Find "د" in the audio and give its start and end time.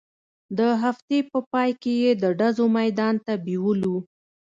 0.57-0.59, 2.23-2.25